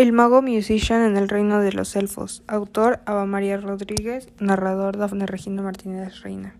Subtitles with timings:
[0.00, 2.42] El mago musician en el reino de los elfos.
[2.46, 4.30] Autor Ava María Rodríguez.
[4.38, 6.56] Narrador Dafne Regina Martínez Reina.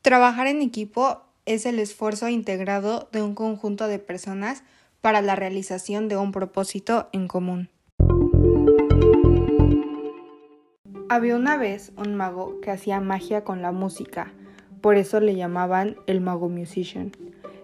[0.00, 4.62] Trabajar en equipo es el esfuerzo integrado de un conjunto de personas
[5.02, 7.68] para la realización de un propósito en común.
[11.12, 14.32] Había una vez un mago que hacía magia con la música,
[14.80, 17.12] por eso le llamaban el mago musician.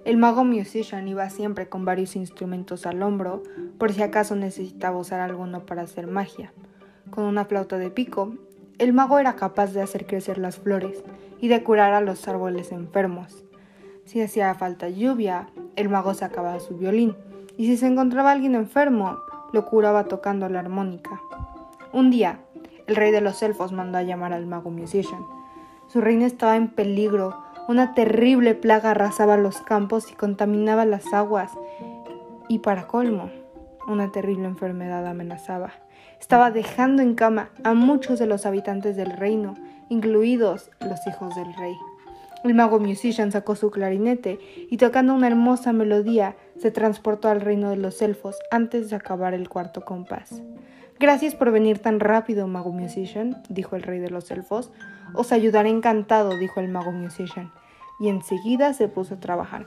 [0.04, 3.42] El mago musician iba siempre con varios instrumentos al hombro
[3.78, 6.52] por si acaso necesitaba usar alguno para hacer magia.
[7.08, 8.34] Con una flauta de pico,
[8.76, 11.02] el mago era capaz de hacer crecer las flores
[11.40, 13.46] y de curar a los árboles enfermos.
[14.04, 17.16] Si hacía falta lluvia, el mago sacaba su violín,
[17.56, 19.16] y si se encontraba alguien enfermo,
[19.54, 21.22] lo curaba tocando la armónica.
[21.90, 22.40] Un día,
[22.88, 25.24] el rey de los elfos mandó a llamar al mago musician.
[25.86, 31.52] Su reino estaba en peligro, una terrible plaga arrasaba los campos y contaminaba las aguas,
[32.48, 33.30] y para colmo,
[33.86, 35.72] una terrible enfermedad amenazaba.
[36.18, 39.54] Estaba dejando en cama a muchos de los habitantes del reino,
[39.90, 41.74] incluidos los hijos del rey.
[42.44, 44.38] El mago musician sacó su clarinete
[44.70, 49.34] y tocando una hermosa melodía se transportó al reino de los elfos antes de acabar
[49.34, 50.42] el cuarto compás.
[51.00, 54.72] Gracias por venir tan rápido, mago musician, dijo el rey de los elfos.
[55.14, 57.52] Os ayudaré encantado, dijo el mago musician,
[58.00, 59.66] y enseguida se puso a trabajar.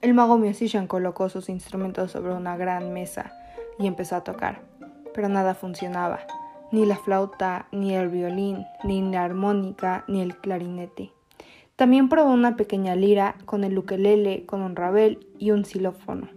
[0.00, 3.32] El mago musician colocó sus instrumentos sobre una gran mesa
[3.78, 4.62] y empezó a tocar,
[5.12, 6.20] pero nada funcionaba
[6.72, 11.12] ni la flauta, ni el violín, ni la armónica, ni el clarinete.
[11.76, 16.28] También probó una pequeña lira con el ukelele, con un rabel y un xilófono.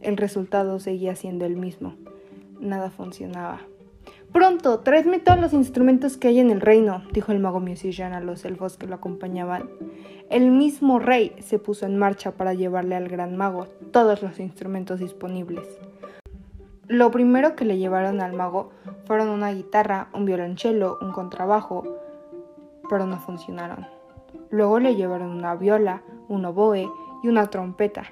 [0.00, 1.94] El resultado seguía siendo el mismo.
[2.60, 3.60] Nada funcionaba.
[4.32, 8.20] Pronto, traedme todos los instrumentos que hay en el reino, dijo el mago musician a
[8.20, 9.70] los elfos que lo acompañaban.
[10.28, 15.00] El mismo rey se puso en marcha para llevarle al gran mago todos los instrumentos
[15.00, 15.66] disponibles.
[16.86, 18.70] Lo primero que le llevaron al mago
[19.06, 21.84] fueron una guitarra, un violonchelo, un contrabajo,
[22.90, 23.86] pero no funcionaron.
[24.50, 26.90] Luego le llevaron una viola, un oboe
[27.22, 28.04] y una trompeta.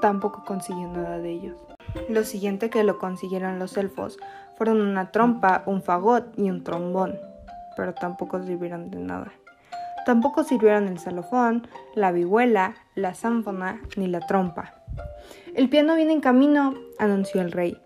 [0.00, 1.69] Tampoco consiguió nada de ellos.
[2.08, 4.18] Lo siguiente que lo consiguieron los elfos
[4.56, 7.18] fueron una trompa, un fagot y un trombón,
[7.76, 9.32] pero tampoco sirvieron de nada.
[10.06, 14.74] Tampoco sirvieron el salofón, la vihuela, la zánfona ni la trompa.
[15.54, 17.80] El piano viene en camino, anunció el rey.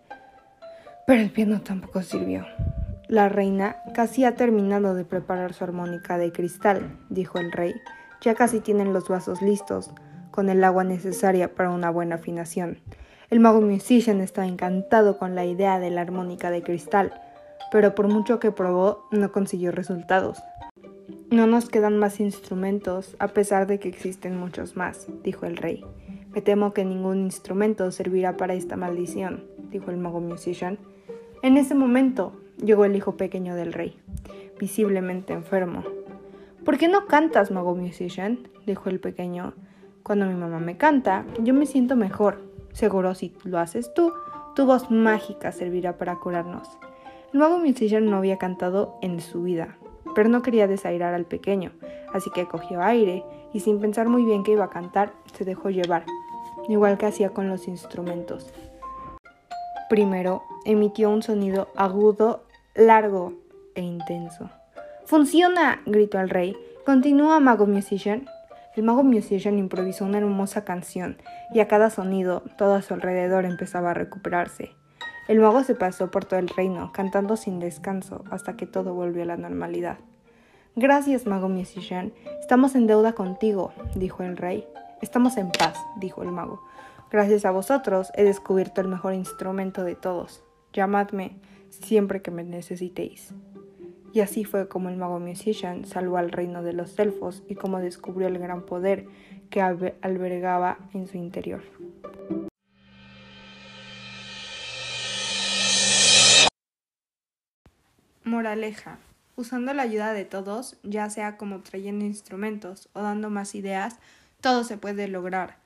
[1.07, 2.47] Pero el piano tampoco sirvió.
[3.09, 7.75] La reina casi ha terminado de preparar su armónica de cristal, dijo el rey.
[8.23, 9.91] Ya casi tienen los vasos listos,
[10.31, 12.79] con el agua necesaria para una buena afinación.
[13.35, 17.21] El mago musician está encantado con la idea de la armónica de cristal,
[17.73, 20.39] pero por mucho que probó, no consiguió resultados.
[21.33, 25.85] No nos quedan más instrumentos, a pesar de que existen muchos más, dijo el rey.
[26.33, 30.79] Me temo que ningún instrumento servirá para esta maldición, dijo el mago musician.
[31.43, 32.35] En ese momento
[32.65, 33.99] llegó el hijo pequeño del rey,
[34.61, 35.83] visiblemente enfermo.
[36.65, 38.47] ¿Por qué no cantas, mago musician?
[38.65, 39.55] dijo el pequeño.
[40.05, 42.54] Cuando mi mamá me canta, yo me siento mejor.
[42.75, 44.13] Seguro si lo haces tú,
[44.55, 46.69] tu voz mágica servirá para curarnos.
[47.33, 49.77] El mago musician no había cantado en su vida,
[50.15, 51.73] pero no quería desairar al pequeño,
[52.13, 55.71] así que cogió aire y sin pensar muy bien que iba a cantar, se dejó
[55.71, 56.05] llevar,
[56.69, 58.53] igual que hacía con los instrumentos.
[59.89, 62.43] Primero emitió un sonido agudo,
[62.75, 63.35] largo
[63.75, 64.51] e intenso.
[65.05, 65.83] ¡Funciona!
[65.87, 66.57] gritó el rey.
[66.85, 68.27] Continúa, mago musician.
[68.77, 71.17] El mago musician improvisó una hermosa canción
[71.53, 74.73] y a cada sonido todo a su alrededor empezaba a recuperarse.
[75.29, 79.23] El mago se pasó por todo el reino, cantando sin descanso hasta que todo volvió
[79.23, 79.99] a la normalidad.
[80.75, 82.13] Gracias, mago musician.
[82.41, 84.67] Estamos en deuda contigo, dijo el rey.
[85.01, 86.61] Estamos en paz, dijo el mago.
[87.13, 90.43] Gracias a vosotros he descubierto el mejor instrumento de todos.
[90.73, 91.37] Llamadme
[91.71, 93.33] siempre que me necesitéis.
[94.15, 97.81] Y así fue como el mago musician salvó al reino de los elfos y como
[97.81, 99.09] descubrió el gran poder
[99.51, 101.63] que albergaba en su interior.
[108.23, 108.99] Moraleja.
[109.35, 113.99] Usando la ayuda de todos, ya sea como trayendo instrumentos o dando más ideas,
[114.41, 115.57] todo se puede lograr.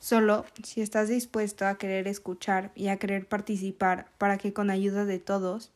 [0.00, 5.04] Solo si estás dispuesto a querer escuchar y a querer participar para que con ayuda
[5.04, 5.72] de todos,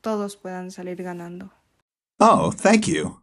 [0.00, 1.52] todos puedan salir ganando.
[2.20, 3.20] Oh, thank you.